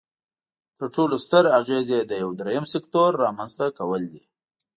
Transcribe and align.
تر 0.77 0.87
ټولو 0.95 1.15
ستر 1.25 1.43
اغیز 1.59 1.85
یې 1.95 2.01
د 2.05 2.11
یو 2.23 2.29
دریم 2.39 2.63
سکتور 2.73 3.09
رامینځ 3.23 3.51
ته 3.59 3.65
کول 3.77 4.01
دي. 4.11 4.23